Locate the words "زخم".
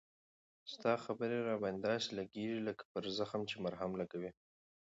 3.17-3.41